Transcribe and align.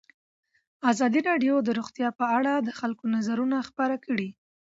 ازادي 0.91 1.21
راډیو 1.29 1.55
د 1.63 1.69
روغتیا 1.79 2.09
په 2.19 2.25
اړه 2.37 2.53
د 2.57 2.69
خلکو 2.79 3.03
نظرونه 3.15 3.57
خپاره 3.69 3.95
کړي. 4.05 4.29